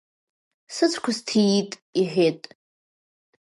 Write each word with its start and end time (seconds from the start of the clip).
Сыцәқәа 0.73 1.11
сҭиит,— 1.17 1.71
иҳәеит. 1.99 2.41